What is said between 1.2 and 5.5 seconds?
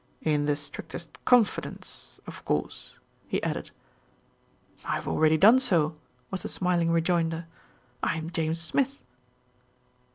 confidence, of course," he added. "I have already